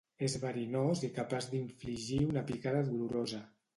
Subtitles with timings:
[0.27, 3.43] És verinós i capaç d'infligir una picada dolorosa.